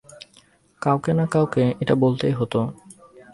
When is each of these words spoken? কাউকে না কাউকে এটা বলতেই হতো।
কাউকে 0.81 1.11
না 1.13 1.25
কাউকে 1.25 1.63
এটা 1.81 1.93
বলতেই 1.95 2.33
হতো। 2.33 2.59